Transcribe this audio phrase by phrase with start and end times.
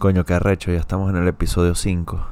[0.00, 2.26] Coño, qué arrecho, ya estamos en el episodio 5.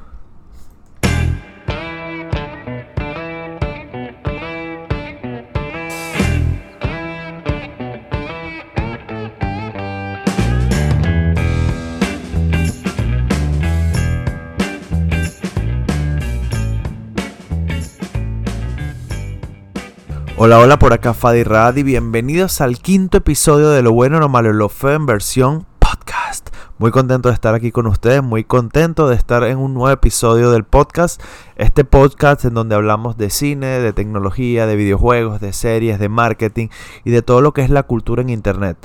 [20.37, 24.27] Hola, hola, por acá Fadi Rad y bienvenidos al quinto episodio de Lo Bueno, Lo
[24.27, 26.48] Malo, Lo Feo en versión podcast.
[26.79, 30.49] Muy contento de estar aquí con ustedes, muy contento de estar en un nuevo episodio
[30.49, 31.21] del podcast.
[31.57, 36.69] Este podcast en donde hablamos de cine, de tecnología, de videojuegos, de series, de marketing
[37.03, 38.77] y de todo lo que es la cultura en Internet.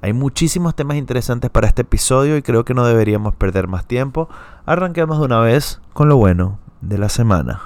[0.00, 4.30] Hay muchísimos temas interesantes para este episodio y creo que no deberíamos perder más tiempo.
[4.64, 7.60] Arranquemos de una vez con lo bueno de la semana.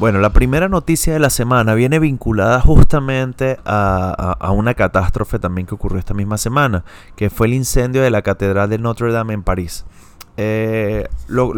[0.00, 5.74] Bueno, la primera noticia de la semana viene vinculada justamente a, una catástrofe también que
[5.74, 6.84] ocurrió esta misma semana,
[7.16, 9.84] que fue el incendio de la Catedral de Notre Dame en París.
[10.38, 11.52] Eh, lo,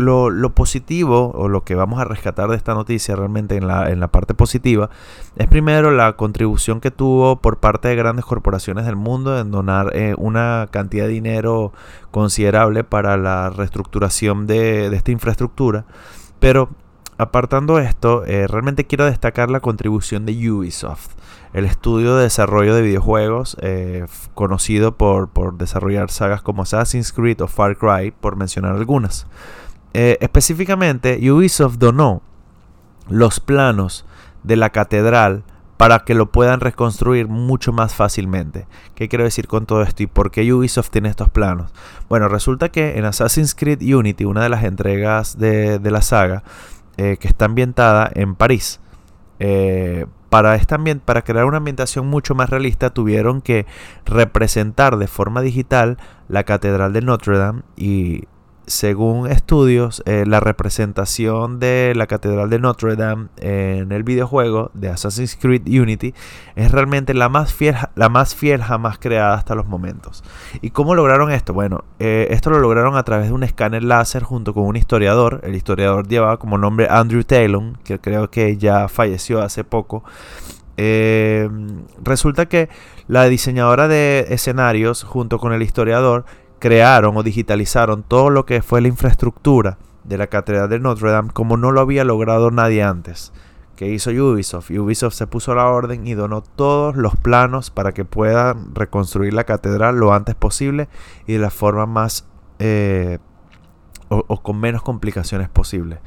[0.56, 4.08] positivo o lo que vamos a rescatar de esta noticia realmente en la, en la
[4.08, 4.90] parte positiva
[5.36, 9.94] es primero la contribución que tuvo por parte de grandes corporaciones del mundo en donar
[9.94, 11.72] eh, una cantidad de dinero
[12.10, 15.84] considerable para la reestructuración de, de esta infraestructura.
[16.40, 16.70] Pero
[17.22, 21.10] apartando esto, eh, realmente quiero destacar la contribución de Ubisoft,
[21.52, 27.48] el estudio de desarrollo de videojuegos eh, conocido por, desarrollar sagas como Assassin's Creed o
[27.48, 29.26] Far Cry, por mencionar algunas.
[29.94, 32.22] Eh, específicamente, Ubisoft donó
[33.08, 34.04] los planos
[34.42, 35.44] de la catedral
[35.76, 38.66] para que lo puedan reconstruir mucho más fácilmente.
[38.94, 41.72] ¿Qué quiero decir con todo esto y por qué Ubisoft tiene estos planos?
[42.08, 46.44] Bueno, resulta que en Assassin's Creed Unity, una de las entregas de la saga,
[46.96, 48.80] eh, que está ambientada en París.
[49.38, 53.66] Eh, para, crear una ambientación mucho más realista tuvieron que
[54.06, 55.98] representar de forma digital
[56.28, 58.24] la Catedral de Notre Dame y
[58.66, 64.88] según estudios, eh, la representación de la Catedral de Notre Dame en el videojuego de
[64.88, 66.14] Assassin's Creed Unity
[66.54, 70.22] es realmente la más fiel, la más fiel jamás creada hasta los momentos.
[70.60, 71.52] ¿Y cómo lograron esto?
[71.52, 75.40] Bueno, eh, esto lo lograron a través de un escáner láser junto con un historiador.
[75.42, 80.04] El historiador llevaba como nombre Andrew Taylor, que creo que ya falleció hace poco.
[80.76, 81.48] Eh,
[82.02, 82.68] resulta que
[83.06, 86.24] la diseñadora de escenarios junto con el historiador
[86.62, 91.32] crearon o digitalizaron todo lo que fue la infraestructura de la Catedral de Notre Dame
[91.32, 93.32] como no lo había logrado nadie antes.
[93.74, 94.70] Que hizo Ubisoft?
[94.70, 99.32] Ubisoft se puso a la orden y donó todos los planos para que puedan reconstruir
[99.32, 100.88] la catedral lo antes posible
[101.26, 102.28] y de la forma más
[102.60, 103.18] eh,
[104.08, 105.98] o, con menos complicaciones posible.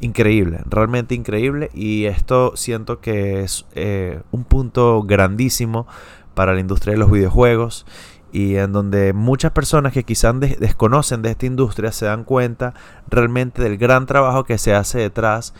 [0.00, 5.86] Increíble, realmente increíble y esto siento que es eh, un punto grandísimo
[6.32, 7.84] para la industria de los videojuegos
[8.32, 12.74] y en donde muchas personas que quizás desconocen de esta industria se dan cuenta
[13.08, 15.54] realmente del gran trabajo que se hace detrás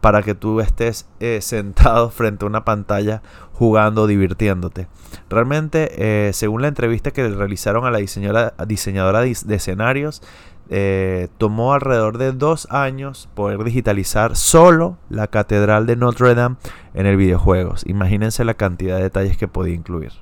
[0.00, 3.22] para que tú estés eh, sentado frente a una pantalla
[3.52, 4.88] jugando, divirtiéndote.
[5.28, 10.22] Realmente, eh, según la entrevista que le realizaron a la diseñadora, de, escenarios,
[10.70, 16.56] eh, tomó alrededor de dos años poder digitalizar solo la catedral de Notre Dame
[16.94, 17.74] en el videojuego.
[17.84, 20.12] Imagínense la cantidad de detalles que podía incluir.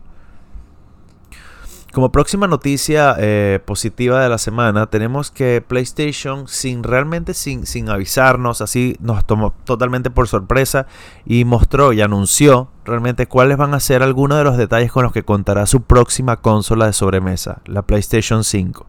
[1.98, 7.88] Como próxima noticia eh, positiva de la semana, tenemos que PlayStation, sin realmente sin, sin
[7.88, 10.86] avisarnos, así nos tomó totalmente por sorpresa
[11.26, 15.12] y mostró y anunció realmente cuáles van a ser algunos de los detalles con los
[15.12, 18.86] que contará su próxima consola de sobremesa, la PlayStation 5.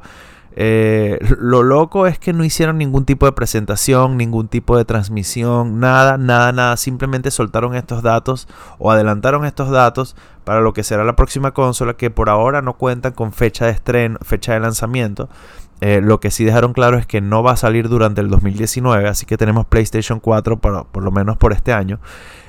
[0.61, 5.79] Eh, lo loco es que no hicieron ningún tipo de presentación, ningún tipo de transmisión,
[5.79, 6.75] nada, nada, nada.
[6.75, 8.45] Simplemente soltaron estos datos
[8.77, 12.73] o adelantaron estos datos para lo que será la próxima consola que por ahora no
[12.73, 15.29] cuentan con fecha de estreno, fecha de lanzamiento.
[15.79, 19.07] Eh, lo que sí dejaron claro es que no va a salir durante el 2019,
[19.07, 22.01] así que tenemos PlayStation 4 por, por lo menos por este año.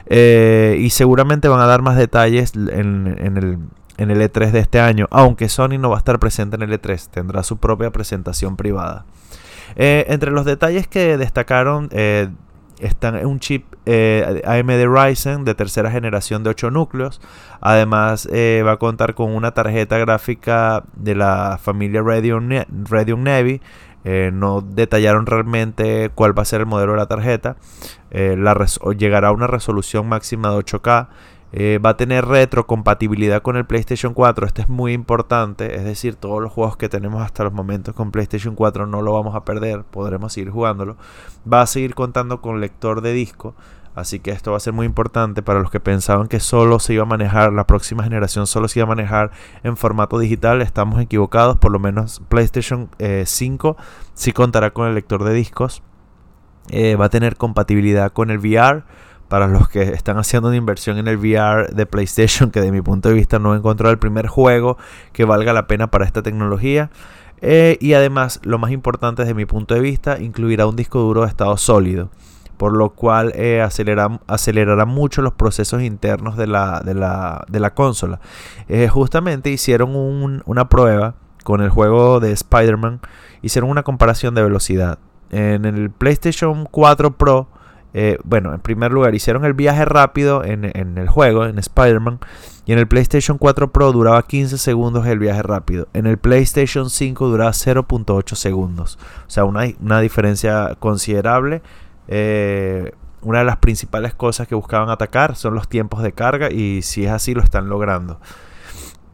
[0.07, 3.59] Eh, y seguramente van a dar más detalles en el
[4.01, 6.73] en el E3 de este año, aunque Sony no va a estar presente en el
[6.73, 9.05] E3, tendrá su propia presentación privada.
[9.77, 12.29] Eh, entre los detalles que destacaron eh,
[12.81, 17.21] están un chip eh, AMD Ryzen de tercera generación de 8 núcleos.
[17.61, 22.49] Además va a contar con una tarjeta gráfica de la familia Radeon,
[22.89, 23.61] Radeon Navy.
[24.33, 27.57] no detallaron realmente cuál va a ser el modelo de la tarjeta.
[28.11, 31.09] llegará a una resolución máxima de 8K
[31.53, 34.47] eh, va a tener retrocompatibilidad con el PlayStation 4.
[34.47, 35.77] Esto es muy importante.
[35.77, 39.13] Es decir, todos los juegos que tenemos hasta los momentos con PlayStation 4 no lo
[39.13, 39.85] vamos a perder.
[39.85, 40.97] Podremos seguir jugándolo.
[41.51, 43.55] Va a seguir contando con lector de disco.
[43.95, 46.95] Así que esto va a ser muy importante para los que pensaban que solo se
[46.95, 49.33] iba a manejar, la próxima generación solo se iba a manejar
[49.65, 50.63] en formato digital.
[50.63, 52.89] Estamos equivocados, por lo menos PlayStation
[53.25, 53.83] 5 eh,
[54.15, 55.83] sí contará con el lector de discos.
[56.69, 58.85] Eh, va a tener compatibilidad con el VR.
[59.31, 62.83] Para los que están haciendo una inversión en el VR de PlayStation, que de mi
[62.83, 64.77] punto de vista no he encontrado el primer juego
[65.13, 66.91] que valga la pena para esta tecnología.
[67.41, 71.23] Eh, y además, lo más importante desde mi punto de vista, incluirá un disco duro
[71.23, 72.11] de estado sólido
[72.57, 78.21] por lo cual eh, acelerará mucho los procesos internos de la, consola.
[78.69, 83.01] Eh, justamente hicieron una prueba con el juego de Spider-Man,
[83.41, 84.99] hicieron una comparación de velocidad.
[85.31, 87.49] En el PlayStation 4 Pro,
[87.93, 92.21] eh, bueno, en primer lugar, hicieron el viaje rápido en, en el juego, en Spider-Man,
[92.67, 95.89] y en el PlayStation 4 Pro duraba 15 segundos el viaje rápido.
[95.93, 98.99] En el PlayStation 5 duraba 0.8 segundos.
[99.27, 101.63] O sea, una, una diferencia considerable.
[102.07, 102.93] Eh,
[103.23, 107.05] una de las principales cosas que buscaban atacar son los tiempos de carga y si
[107.05, 108.21] es así lo están logrando.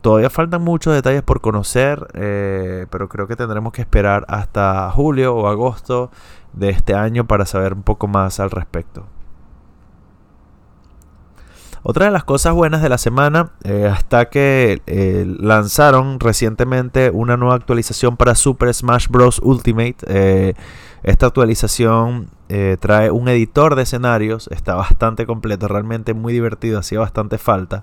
[0.07, 5.35] Todavía faltan muchos detalles por conocer, eh, pero creo que tendremos que esperar hasta julio
[5.35, 6.13] o agosto
[6.53, 9.05] de este año para saber un poco más al respecto.
[11.83, 14.81] Otra de las cosas buenas de la semana eh, hasta que
[15.41, 19.41] lanzaron recientemente una nueva actualización para Super Smash Bros.
[19.43, 20.55] Ultimate.
[21.03, 27.01] esta actualización eh, trae un editor de escenarios, está bastante completo, realmente muy divertido, hacía
[27.01, 27.83] bastante falta.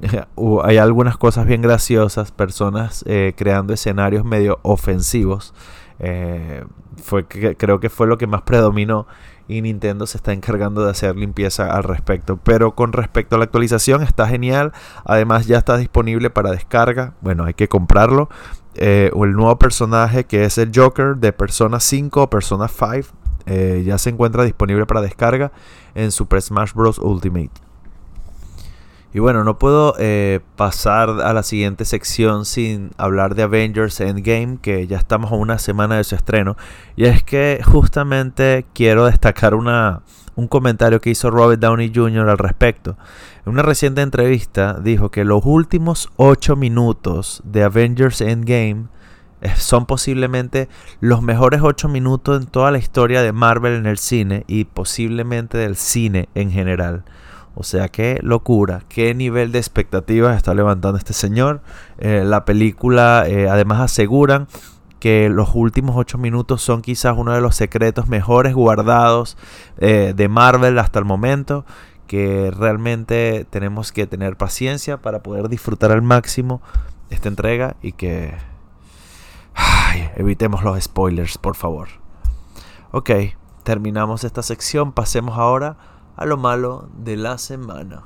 [0.64, 5.54] Hay algunas cosas bien graciosas, personas eh, creando escenarios medio ofensivos.
[5.98, 6.64] Eh,
[7.02, 9.06] fue que, creo que fue lo que más predominó
[9.46, 12.38] y Nintendo se está encargando de hacer limpieza al respecto.
[12.42, 14.72] Pero con respecto a la actualización está genial.
[15.04, 17.14] Además ya está disponible para descarga.
[17.20, 18.28] Bueno, hay que comprarlo.
[18.74, 23.98] el nuevo personaje que es el Joker de Persona 5 o Persona 5 eh, ya
[23.98, 25.52] se encuentra disponible para descarga
[25.94, 26.98] en Super Smash Bros.
[26.98, 27.50] Ultimate.
[29.14, 34.58] Y bueno, no puedo eh, pasar a la siguiente sección sin hablar de Avengers Endgame,
[34.60, 36.56] que ya estamos a una semana de su estreno.
[36.96, 40.02] Y es que justamente quiero destacar una,
[40.34, 42.28] un comentario que hizo Robert Downey Jr.
[42.28, 42.96] al respecto.
[43.46, 48.88] En una reciente entrevista dijo que los últimos 8 minutos de Avengers Endgame
[49.56, 50.68] son posiblemente
[50.98, 55.56] los mejores 8 minutos en toda la historia de Marvel en el cine y posiblemente
[55.56, 57.04] del cine en general.
[57.56, 61.62] O sea, qué locura, qué nivel de expectativas está levantando este señor.
[61.98, 64.48] Eh, la película eh, además aseguran
[64.98, 69.36] que los últimos 8 minutos son quizás uno de los secretos mejores guardados
[69.78, 71.64] eh, de Marvel hasta el momento.
[72.08, 76.60] Que realmente tenemos que tener paciencia para poder disfrutar al máximo
[77.10, 78.34] esta entrega y que
[80.16, 81.88] evitemos los spoilers, por favor.
[82.90, 83.10] Ok,
[83.62, 84.92] terminamos esta sección.
[84.92, 85.76] Pasemos ahora
[86.16, 88.02] a lo malo de la semana.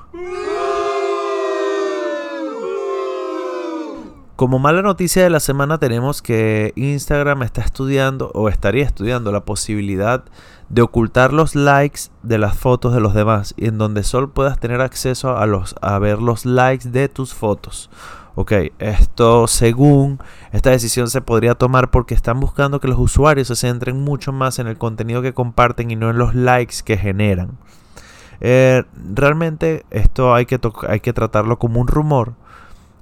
[4.39, 9.45] Como mala noticia de la semana tenemos que Instagram está estudiando o estaría estudiando la
[9.45, 10.23] posibilidad
[10.69, 14.61] de ocultar los likes de las fotos de los demás y en donde solo puedas
[14.61, 17.91] tener acceso a, los, a ver los likes de tus fotos.
[18.37, 20.21] Ok, esto según
[20.53, 24.61] esta decisión se podría tomar porque están buscando que los usuarios se centren mucho más
[24.61, 27.59] en el contenido que comparten y no en los likes que generan.
[28.41, 32.35] Eh, realmente esto hay que, hay que tratarlo como un rumor,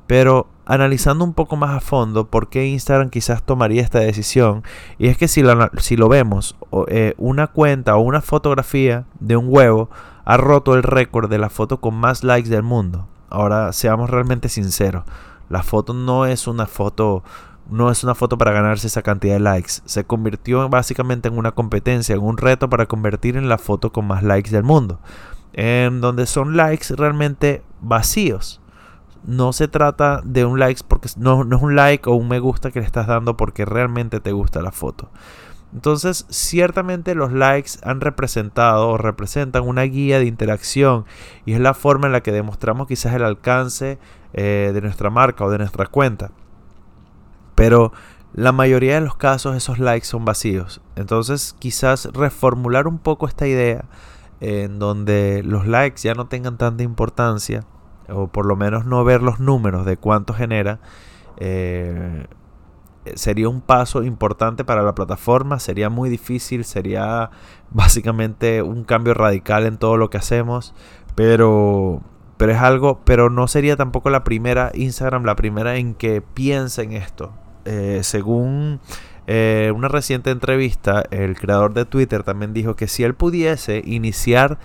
[0.07, 4.63] pero analizando un poco más a fondo por qué Instagram quizás tomaría esta decisión,
[4.99, 6.57] y es que si lo, si lo vemos,
[6.89, 9.91] eh, una cuenta o una fotografía de un huevo
[10.25, 13.07] ha roto el récord de la foto con más likes del mundo.
[13.31, 15.05] Ahora seamos realmente sinceros,
[15.49, 17.23] la foto no es una foto
[17.71, 19.75] no es una foto para ganarse esa cantidad de likes.
[19.85, 24.07] Se convirtió básicamente en una competencia, en un reto para convertir en la foto con
[24.07, 25.01] más likes del mundo.
[25.53, 28.61] En donde son likes realmente vacíos.
[29.25, 32.39] No se trata de un like porque no, no es un like o un me
[32.39, 35.11] gusta que le estás dando porque realmente te gusta la foto.
[35.75, 41.05] Entonces, ciertamente los likes han representado o representan una guía de interacción
[41.45, 43.99] y es la forma en la que demostramos quizás el alcance
[44.33, 46.31] eh, de nuestra marca o de nuestra cuenta.
[47.57, 47.93] Pero
[48.33, 50.81] la mayoría de los casos esos likes son vacíos.
[50.95, 53.87] Entonces, quizás reformular un poco esta idea
[54.41, 57.65] en donde los likes ya no tengan tanta importancia
[58.09, 60.79] o por lo menos no ver los números de cuánto genera.
[61.39, 62.27] Eh,
[63.15, 67.31] sería un paso importante para la plataforma, sería muy difícil, sería
[67.71, 70.75] básicamente un cambio radical en todo lo que hacemos,
[71.15, 72.03] pero
[72.37, 76.83] pero es algo, pero no sería tampoco la primera Instagram, la primera en que piensa
[76.83, 77.33] en esto.
[77.67, 78.81] Eh, según
[79.27, 84.59] eh, una reciente entrevista, el creador de Twitter también dijo que si él pudiese iniciar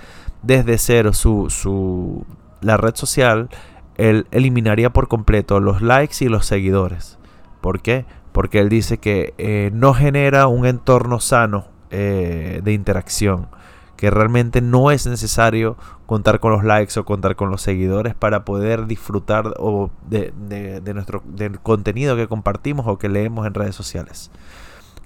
[0.43, 2.25] desde cero su, su
[2.61, 3.49] la red social,
[3.97, 7.17] él eliminaría por completo los likes y los seguidores.
[7.59, 8.05] ¿Por qué?
[8.31, 13.49] Porque él dice que eh, no genera un entorno sano de interacción
[14.01, 15.77] que realmente no es necesario
[16.07, 20.33] contar con los likes o contar con los seguidores para poder disfrutar o de,
[20.95, 24.31] nuestro del contenido que compartimos o que leemos en redes sociales.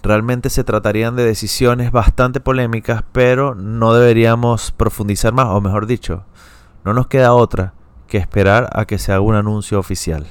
[0.01, 6.23] Realmente se tratarían de decisiones bastante polémicas, pero no deberíamos profundizar más, o mejor dicho,
[6.85, 7.73] no nos queda otra
[8.07, 10.25] que esperar a que se haga un anuncio oficial.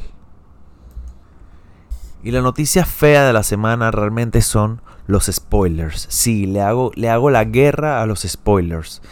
[2.25, 6.07] Y la noticia fea de la semana realmente son los spoilers.
[6.09, 9.03] Sí, le hago, le hago la guerra a los spoilers.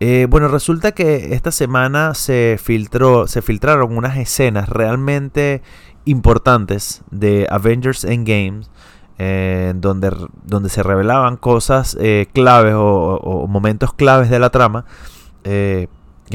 [0.00, 5.60] Eh, bueno, resulta que esta semana se, filtró, se filtraron unas escenas realmente
[6.06, 8.62] importantes de Avengers Endgame.
[9.18, 10.10] Eh, donde,
[10.42, 14.86] donde se revelaban cosas eh, claves o, momentos claves de la trama.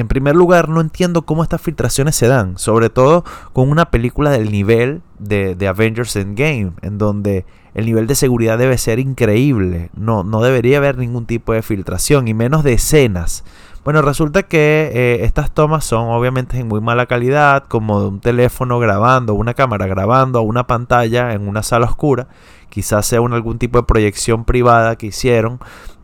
[0.01, 3.23] En primer lugar, no entiendo cómo estas filtraciones se dan, sobre todo
[3.53, 8.77] con una película del nivel de, Avengers Endgame, en donde el nivel de seguridad debe
[8.77, 9.89] ser increíble.
[9.95, 13.43] No, no debería haber ningún tipo de filtración y menos de escenas.
[13.83, 18.19] Bueno, resulta que eh, estas tomas son obviamente en muy mala calidad, como de un
[18.19, 22.27] teléfono grabando, una cámara grabando a una pantalla en una sala oscura.
[22.69, 25.59] Quizás sea un, algún tipo de proyección privada que hicieron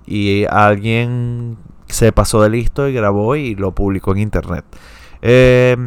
[0.05, 1.57] y alguien
[1.93, 4.65] se pasó de listo y grabó y lo publicó en internet.
[5.21, 5.77] Eh,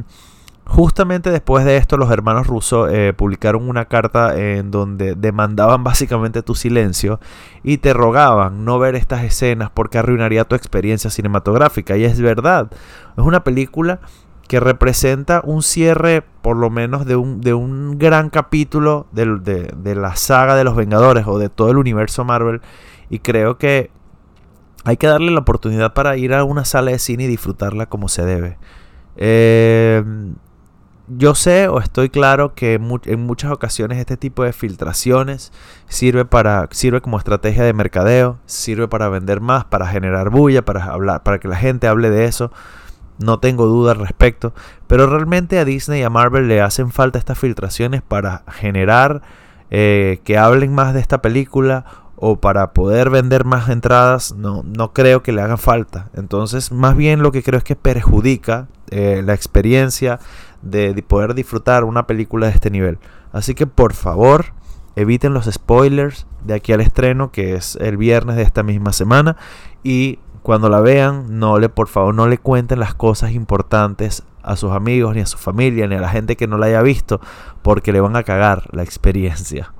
[0.68, 6.42] Justamente después de esto, los hermanos rusos eh, publicaron una carta en donde demandaban básicamente
[6.42, 7.20] tu silencio
[7.62, 11.96] y te rogaban no ver estas escenas porque arruinaría tu experiencia cinematográfica.
[11.96, 12.68] Y es verdad,
[13.16, 14.00] es una película
[14.48, 20.16] que representa un cierre, por lo menos, de un, de un gran capítulo de la
[20.16, 22.60] saga de los Vengadores o de todo el universo Marvel.
[23.08, 23.92] Y creo que
[24.86, 28.08] hay que darle la oportunidad para ir a una sala de cine y disfrutarla como
[28.08, 28.56] se debe.
[29.16, 30.04] Eh,
[31.08, 35.52] yo sé o estoy claro que en muchas ocasiones este tipo de filtraciones
[35.88, 40.84] sirve para sirve como estrategia de mercadeo, sirve para vender más, para generar bulla, para
[40.84, 42.52] hablar, para que la gente hable de eso.
[43.18, 44.54] No tengo duda al respecto,
[44.86, 49.22] pero realmente a Disney y a Marvel le hacen falta estas filtraciones para generar
[49.68, 54.92] eh, que hablen más de esta película o para poder vender más entradas, no, no
[54.92, 56.10] creo que le hagan falta.
[56.14, 60.18] Entonces, más bien lo que creo es que perjudica eh, la experiencia
[60.62, 62.98] de poder disfrutar una película de este nivel.
[63.32, 64.46] Así que por favor,
[64.96, 69.36] eviten los spoilers de aquí al estreno, que es el viernes de esta misma semana.
[69.82, 74.56] Y cuando la vean, no le, por favor, no le cuenten las cosas importantes a
[74.56, 77.20] sus amigos, ni a su familia, ni a la gente que no la haya visto,
[77.62, 79.72] porque le van a cagar la experiencia.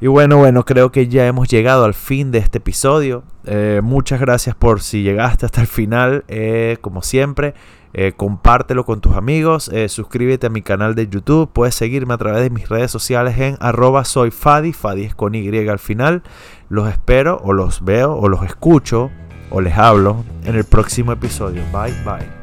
[0.00, 3.24] Y bueno, bueno, creo que ya hemos llegado al fin de este episodio.
[3.44, 7.54] Eh, muchas gracias por si llegaste hasta el final, eh, como siempre.
[7.94, 12.42] Eh, compártelo con tus amigos, suscríbete a mi canal de YouTube, puedes seguirme a través
[12.42, 16.22] de mis redes sociales en arroba soy Fadi, Fadi es con Y al final.
[16.68, 19.10] Los espero o los veo o los escucho
[19.50, 21.62] o les hablo en el próximo episodio.
[21.72, 22.37] Bye bye.